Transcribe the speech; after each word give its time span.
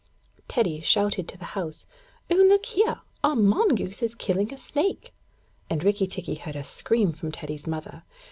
Teddy 0.47 0.81
shouted 0.81 1.27
to 1.27 1.37
the 1.37 1.45
house: 1.53 1.85
'Oh, 2.27 2.33
look 2.33 2.65
here! 2.65 3.01
Our 3.23 3.35
mongoose 3.35 4.01
is 4.01 4.15
killing 4.15 4.51
a 4.51 4.57
snake'; 4.57 5.13
and 5.69 5.83
Rikki 5.83 6.07
tikki 6.07 6.33
heard 6.33 6.55
a 6.55 6.63
scream 6.63 7.11
from 7.11 7.31
Teddy's 7.31 7.67
mother. 7.67 8.01